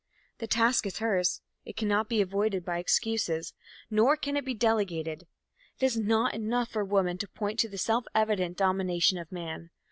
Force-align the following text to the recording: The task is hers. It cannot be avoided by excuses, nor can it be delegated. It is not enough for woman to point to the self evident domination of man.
The 0.39 0.47
task 0.47 0.87
is 0.87 0.97
hers. 0.97 1.41
It 1.63 1.77
cannot 1.77 2.09
be 2.09 2.21
avoided 2.23 2.65
by 2.65 2.79
excuses, 2.79 3.53
nor 3.91 4.17
can 4.17 4.35
it 4.35 4.43
be 4.43 4.55
delegated. 4.55 5.27
It 5.79 5.85
is 5.85 5.95
not 5.99 6.33
enough 6.33 6.69
for 6.69 6.83
woman 6.83 7.19
to 7.19 7.27
point 7.27 7.59
to 7.59 7.69
the 7.69 7.77
self 7.77 8.05
evident 8.15 8.57
domination 8.57 9.19
of 9.19 9.31
man. 9.31 9.69